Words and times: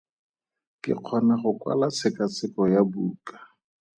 Ke 0.81 0.91
kgona 0.97 1.33
go 1.41 1.49
kwala 1.59 1.87
tshekatsheko 1.95 2.61
ya 2.73 2.81
buka. 2.91 3.35